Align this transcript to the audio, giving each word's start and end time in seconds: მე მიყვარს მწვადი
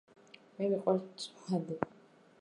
მე 0.59 0.69
მიყვარს 0.71 1.03
მწვადი 1.35 1.81